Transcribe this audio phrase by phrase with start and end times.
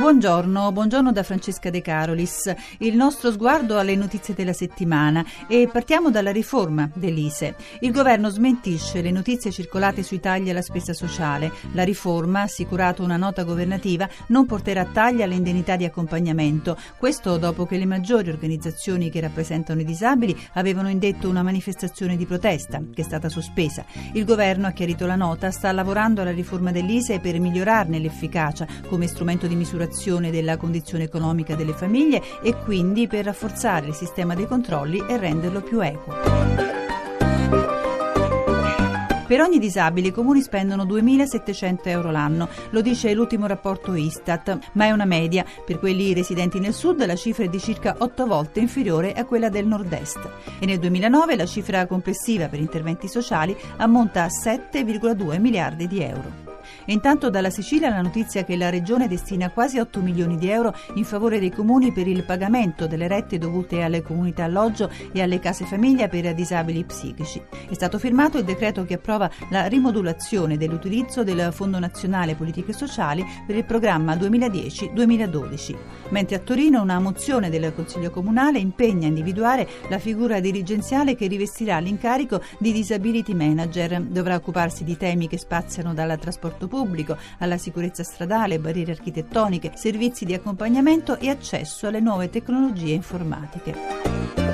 [0.00, 2.50] Buongiorno, buongiorno da Francesca De Carolis.
[2.78, 7.54] Il nostro sguardo alle notizie della settimana e partiamo dalla riforma dell'ISE.
[7.80, 11.52] Il governo smentisce le notizie circolate sui tagli alla spesa sociale.
[11.72, 16.78] La riforma, assicurato una nota governativa, non porterà tagli alle indennità di accompagnamento.
[16.96, 22.24] Questo dopo che le maggiori organizzazioni che rappresentano i disabili avevano indetto una manifestazione di
[22.24, 23.84] protesta che è stata sospesa.
[24.14, 29.06] Il governo ha chiarito la nota, sta lavorando alla riforma dell'ISE per migliorarne l'efficacia come
[29.06, 34.34] strumento di misurazione valutazione della condizione economica delle famiglie e quindi per rafforzare il sistema
[34.34, 36.48] dei controlli e renderlo più equo.
[39.26, 44.86] Per ogni disabile i comuni spendono 2.700 euro l'anno, lo dice l'ultimo rapporto Istat, ma
[44.86, 45.44] è una media.
[45.64, 49.48] Per quelli residenti nel sud la cifra è di circa 8 volte inferiore a quella
[49.48, 50.18] del nord-est.
[50.58, 56.49] E nel 2009 la cifra complessiva per interventi sociali ammonta a 7,2 miliardi di euro.
[56.84, 60.74] E intanto dalla Sicilia la notizia che la Regione destina quasi 8 milioni di euro
[60.94, 65.38] in favore dei comuni per il pagamento delle rette dovute alle comunità alloggio e alle
[65.38, 67.40] case famiglia per disabili psichici.
[67.68, 73.24] È stato firmato il decreto che approva la rimodulazione dell'utilizzo del Fondo Nazionale Politiche Sociali
[73.46, 75.76] per il programma 2010-2012.
[76.10, 81.26] Mentre a Torino una mozione del Consiglio Comunale impegna a individuare la figura dirigenziale che
[81.26, 84.00] rivestirà l'incarico di disability manager.
[84.02, 86.18] Dovrà occuparsi di temi che spaziano dal
[86.60, 92.92] trasporto pubblico, alla sicurezza stradale, barriere architettoniche, servizi di accompagnamento e accesso alle nuove tecnologie
[92.92, 94.49] informatiche.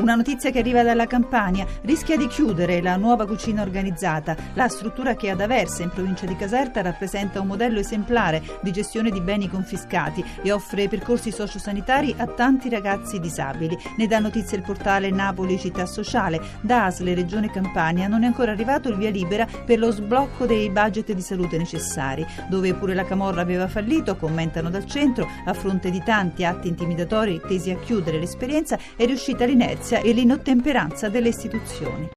[0.00, 1.66] Una notizia che arriva dalla Campania.
[1.82, 4.34] Rischia di chiudere la nuova cucina organizzata.
[4.54, 9.10] La struttura che ad Aversa, in provincia di Caserta, rappresenta un modello esemplare di gestione
[9.10, 13.76] di beni confiscati e offre percorsi sociosanitari a tanti ragazzi disabili.
[13.98, 16.40] Ne dà notizia il portale Napoli Città Sociale.
[16.62, 20.70] Da ASL Regione Campania non è ancora arrivato il via libera per lo sblocco dei
[20.70, 22.26] budget di salute necessari.
[22.48, 27.38] Dove pure la Camorra aveva fallito, commentano dal centro, a fronte di tanti atti intimidatori
[27.46, 32.08] tesi a chiudere l'esperienza, è riuscita l'inerzia e l'inottemperanza delle istituzioni.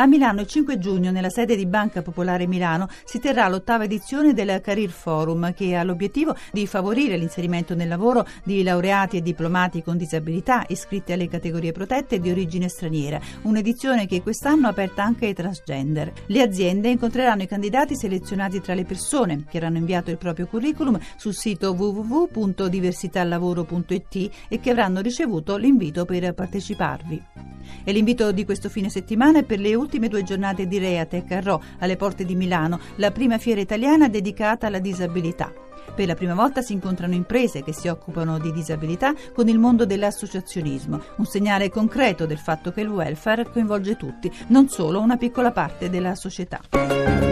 [0.00, 4.32] A Milano il 5 giugno, nella sede di Banca Popolare Milano, si terrà l'ottava edizione
[4.32, 9.82] del Career Forum, che ha l'obiettivo di favorire l'inserimento nel lavoro di laureati e diplomati
[9.82, 15.26] con disabilità iscritti alle categorie protette di origine straniera, un'edizione che quest'anno ha aperta anche
[15.26, 16.12] ai transgender.
[16.26, 20.96] Le aziende incontreranno i candidati selezionati tra le persone che avranno inviato il proprio curriculum
[21.16, 27.47] sul sito www.diversitalavoro.it e che avranno ricevuto l'invito per parteciparvi.
[27.84, 31.40] E l'invito di questo fine settimana è per le ultime due giornate di Reatec a
[31.40, 35.52] Ro, alle porte di Milano, la prima fiera italiana dedicata alla disabilità.
[35.94, 39.84] Per la prima volta si incontrano imprese che si occupano di disabilità con il mondo
[39.84, 45.50] dell'associazionismo, un segnale concreto del fatto che il welfare coinvolge tutti, non solo una piccola
[45.50, 47.27] parte della società.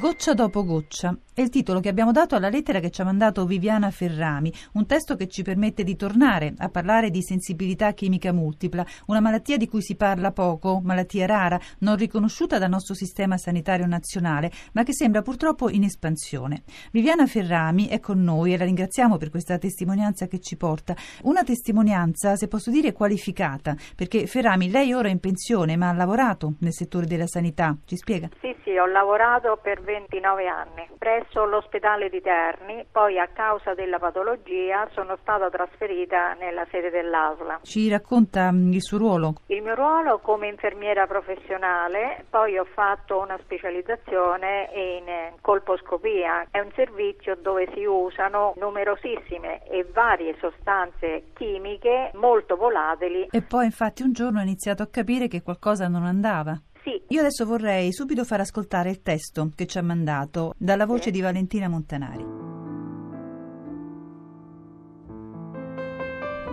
[0.00, 3.46] Goccia dopo goccia è il titolo che abbiamo dato alla lettera che ci ha mandato
[3.46, 8.84] Viviana Ferrami, un testo che ci permette di tornare a parlare di sensibilità chimica multipla,
[9.06, 13.86] una malattia di cui si parla poco, malattia rara, non riconosciuta dal nostro sistema sanitario
[13.86, 16.62] nazionale, ma che sembra purtroppo in espansione.
[16.92, 20.94] Viviana Ferrami è con noi e la ringraziamo per questa testimonianza che ci porta.
[21.22, 25.94] Una testimonianza, se posso dire, qualificata, perché Ferrami, lei ora è in pensione, ma ha
[25.94, 27.76] lavorato nel settore della sanità.
[27.84, 28.28] Ci spiega?
[28.40, 33.98] Sì, sì, ho lavorato per 29 anni presso l'ospedale di Terni, poi a causa della
[33.98, 37.60] patologia sono stata trasferita nella sede dell'ASLA.
[37.62, 39.34] Ci racconta mm, il suo ruolo?
[39.46, 46.70] Il mio ruolo come infermiera professionale, poi ho fatto una specializzazione in colposcopia, è un
[46.74, 53.28] servizio dove si usano numerosissime e varie sostanze chimiche molto volatili.
[53.30, 56.60] E poi infatti un giorno ho iniziato a capire che qualcosa non andava.
[56.82, 57.02] Sì.
[57.08, 61.10] Io adesso vorrei subito far ascoltare il testo che ci ha mandato dalla voce sì.
[61.10, 62.24] di Valentina Montanari.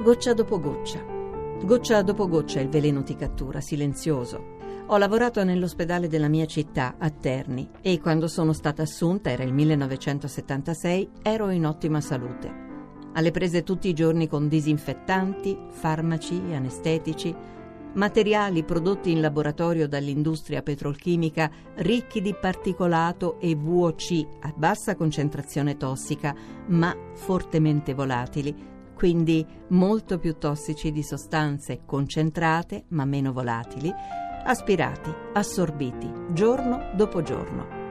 [0.03, 1.03] Goccia dopo goccia.
[1.63, 4.55] Goccia dopo goccia il veleno ti cattura, silenzioso.
[4.89, 9.51] Ho lavorato nell'ospedale della mia città, a Terni, e quando sono stata assunta, era il
[9.53, 12.65] 1976, ero in ottima salute.
[13.13, 17.35] Alle prese tutti i giorni con disinfettanti, farmaci, anestetici,
[17.93, 26.35] materiali prodotti in laboratorio dall'industria petrolchimica ricchi di particolato e VOC a bassa concentrazione tossica,
[26.67, 28.55] ma fortemente volatili,
[28.93, 33.93] quindi molto più tossici di sostanze concentrate ma meno volatili,
[34.45, 37.85] aspirati, assorbiti giorno dopo giorno.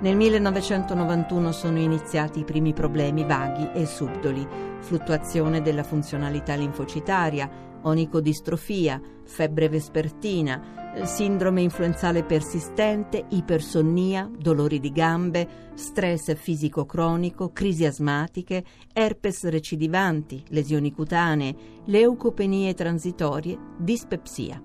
[0.00, 4.44] Nel 1991 sono iniziati i primi problemi vaghi e subdoli,
[4.80, 7.48] fluttuazione della funzionalità linfocitaria,
[7.82, 18.64] onicodistrofia, febbre vespertina, sindrome influenzale persistente, ipersonnia, dolori di gambe, stress fisico cronico, crisi asmatiche,
[18.92, 21.54] herpes recidivanti, lesioni cutanee,
[21.86, 24.62] leucopenie transitorie, dispepsia.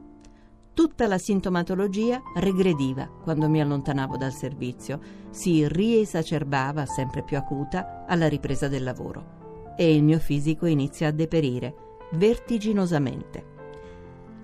[0.74, 5.00] Tutta la sintomatologia regrediva quando mi allontanavo dal servizio,
[5.32, 9.74] si riesacerbava sempre più acuta alla ripresa del lavoro.
[9.76, 13.56] E il mio fisico inizia a deperire vertiginosamente.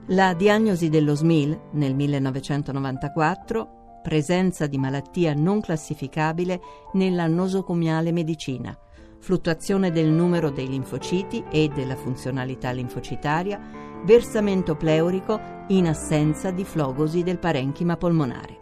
[0.07, 6.59] La diagnosi dello SMIL nel 1994, presenza di malattia non classificabile
[6.93, 8.77] nella nosocomiale medicina,
[9.19, 13.61] fluttuazione del numero dei linfociti e della funzionalità linfocitaria,
[14.03, 15.39] versamento pleurico
[15.69, 18.59] in assenza di flogosi del parenchima polmonare.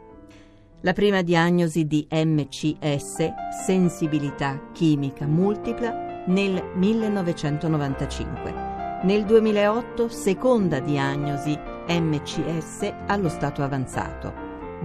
[0.81, 3.29] La prima diagnosi di MCS,
[3.65, 8.70] sensibilità chimica multipla, nel 1995.
[9.03, 11.57] Nel 2008 seconda diagnosi
[11.87, 14.31] MCS allo stato avanzato.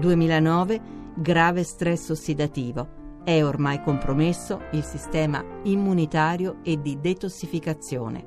[0.00, 0.80] 2009
[1.16, 3.20] grave stress ossidativo.
[3.22, 8.26] È ormai compromesso il sistema immunitario e di detossificazione.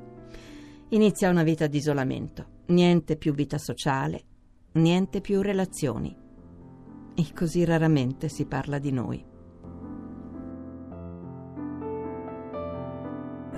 [0.90, 4.22] Inizia una vita di isolamento, niente più vita sociale,
[4.74, 6.16] niente più relazioni.
[7.16, 9.29] E così raramente si parla di noi.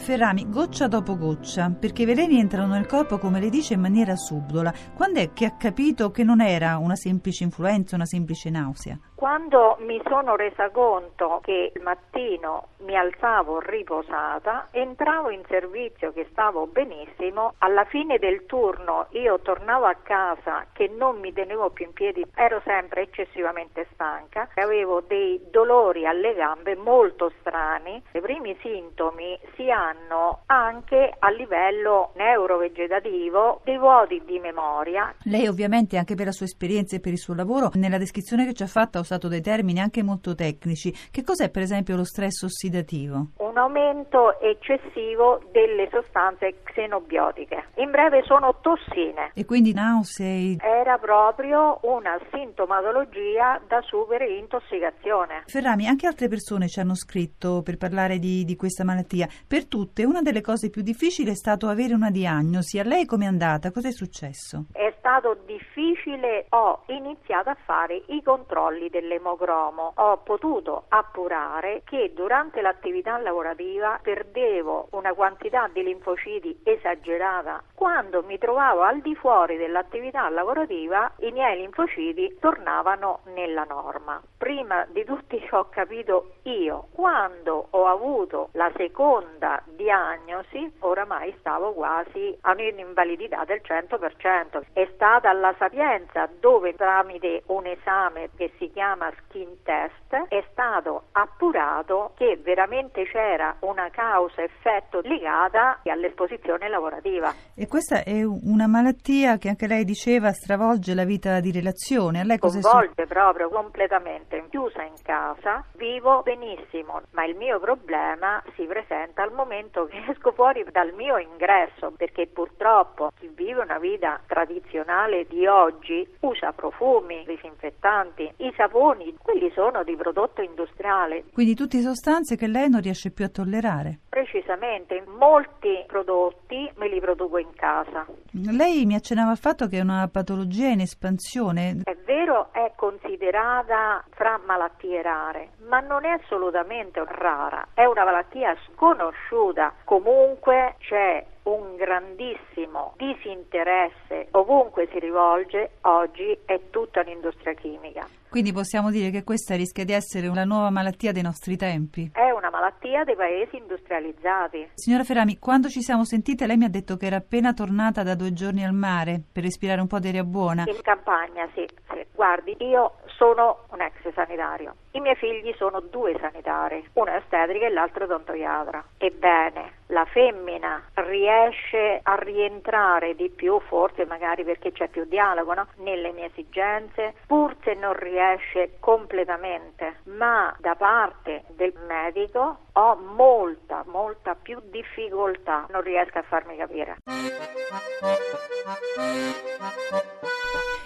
[0.03, 4.17] Ferrami, goccia dopo goccia, perché i veleni entrano nel corpo, come le dice, in maniera
[4.17, 4.75] subdola.
[4.97, 8.99] Quando è che ha capito che non era una semplice influenza, una semplice nausea?
[9.23, 16.27] Quando mi sono resa conto che il mattino mi alzavo riposata, entravo in servizio che
[16.33, 21.85] stavo benissimo, alla fine del turno io tornavo a casa che non mi tenevo più
[21.85, 28.59] in piedi, ero sempre eccessivamente stanca, avevo dei dolori alle gambe molto strani, i primi
[28.61, 35.15] sintomi si hanno anche a livello neurovegetativo, dei vuoti di memoria.
[35.27, 38.55] Lei ovviamente anche per la sua esperienza e per il suo lavoro, nella descrizione che
[38.55, 40.93] ci ha fatto usato dei termini anche molto tecnici.
[41.11, 43.29] Che cos'è per esempio lo stress ossidativo?
[43.39, 47.67] Un aumento eccessivo delle sostanze xenobiotiche.
[47.77, 49.33] In breve sono tossine.
[49.35, 50.57] E quindi nausea?
[50.61, 55.43] Era proprio una sintomatologia da super intossicazione.
[55.47, 59.29] Ferrami, anche altre persone ci hanno scritto per parlare di, di questa malattia.
[59.47, 62.79] Per tutte una delle cose più difficili è stato avere una diagnosi.
[62.79, 63.71] A lei com'è andata?
[63.71, 64.67] Cos'è successo?
[64.73, 66.47] È stato difficile.
[66.51, 69.95] Ho iniziato a fare i controlli dell'emocromo.
[69.97, 77.65] Ho potuto appurare che durante l'attività lavorativa perdevo una quantità di linfociti esagerata.
[77.75, 84.23] Quando mi trovavo al di fuori dell'attività lavorativa, i miei linfociti tornavano nella norma.
[84.39, 92.39] Prima di tutti ho capito io, quando ho avuto la seconda diagnosi, oramai stavo quasi
[92.43, 94.63] a un'invalidità del 100%.
[94.73, 101.05] È stata la Sapienza dove tramite un esame che si chiama skin test è stato
[101.13, 107.33] appurato che veramente c'era una causa-effetto legata all'esposizione lavorativa.
[107.55, 112.21] E questa è una malattia che anche lei diceva stravolge la vita di relazione.
[112.21, 114.45] A lei cosa Convolge proprio completamente.
[114.51, 120.33] Chiusa in casa, vivo benissimo, ma il mio problema si presenta al momento che esco
[120.33, 124.82] fuori dal mio ingresso, perché purtroppo chi vive una vita tradizionale
[125.29, 131.25] di oggi usa profumi, disinfettanti, i saponi, quelli sono di prodotto industriale.
[131.33, 134.01] Quindi tutte sostanze che lei non riesce più a tollerare?
[134.09, 138.07] Precisamente, molti prodotti me li produco in casa.
[138.33, 141.81] Lei mi accennava al fatto che è una patologia in espansione.
[141.85, 148.57] È vero, è considerata fra malattie rare, ma non è assolutamente rara, è una malattia
[148.67, 149.75] sconosciuta.
[149.85, 158.07] Comunque c'è un grandissimo disinteresse ovunque si rivolge, oggi è tutta un'industria chimica.
[158.33, 162.11] Quindi possiamo dire che questa rischia di essere una nuova malattia dei nostri tempi?
[162.15, 164.71] È una malattia dei paesi industrializzati.
[164.73, 168.15] Signora Ferrami, quando ci siamo sentite lei mi ha detto che era appena tornata da
[168.15, 170.65] due giorni al mare per respirare un po' di aria buona.
[170.67, 172.07] In campagna, sì, sì.
[172.15, 174.77] Guardi, io sono un ex sanitario.
[174.93, 178.83] I miei figli sono due sanitari, uno è ostetrica e l'altro odontoiatra.
[178.97, 185.67] Ebbene, la femmina riesce a rientrare di più, forse magari perché c'è più dialogo, no?
[185.77, 193.85] nelle mie esigenze, pur se non riesce completamente, ma da parte del medico ho molta,
[193.87, 196.97] molta più difficoltà, non riesco a farmi capire.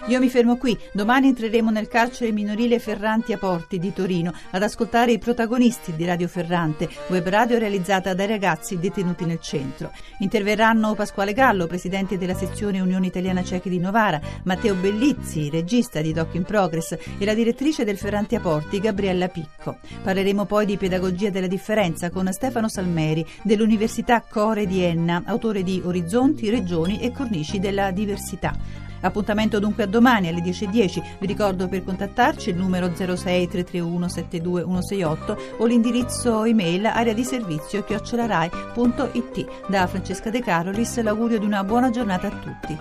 [0.05, 4.63] Io mi fermo qui, domani entreremo nel carcere minorile Ferranti a Porti di Torino ad
[4.63, 9.91] ascoltare i protagonisti di Radio Ferrante, web radio realizzata dai ragazzi detenuti nel centro.
[10.19, 16.13] Interverranno Pasquale Gallo, presidente della sezione Unione Italiana Cechi di Novara, Matteo Bellizzi, regista di
[16.13, 19.79] Doc in Progress e la direttrice del Ferranti a Porti, Gabriella Picco.
[20.03, 25.81] Parleremo poi di pedagogia della differenza con Stefano Salmeri dell'Università Core di Enna, autore di
[25.83, 28.85] Orizzonti, Regioni e Cornici della Diversità.
[29.01, 31.17] Appuntamento dunque a domani alle 10.10.
[31.19, 37.83] Vi ricordo per contattarci il numero 06 331 72168 o l'indirizzo email area di servizio
[37.83, 39.45] chiocciolarai.it.
[39.67, 42.77] Da Francesca De Carolis l'augurio di una buona giornata a tutti.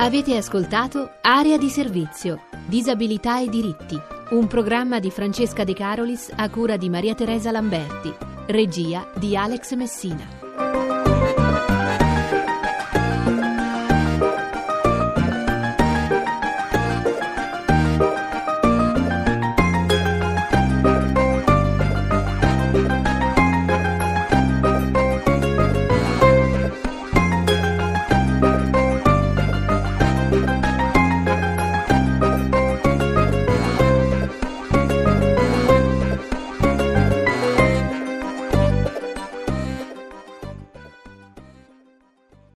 [0.00, 6.48] Avete ascoltato Area di servizio, disabilità e diritti, un programma di Francesca De Carolis a
[6.48, 8.14] cura di Maria Teresa Lamberti,
[8.46, 10.37] regia di Alex Messina.